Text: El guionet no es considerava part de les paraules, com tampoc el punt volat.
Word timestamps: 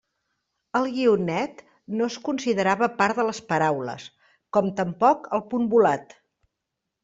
El 0.77 0.87
guionet 0.95 1.61
no 1.99 2.07
es 2.13 2.17
considerava 2.31 2.89
part 3.03 3.21
de 3.21 3.27
les 3.29 3.43
paraules, 3.53 4.09
com 4.59 4.75
tampoc 4.83 5.33
el 5.41 5.49
punt 5.55 5.73
volat. 5.79 6.21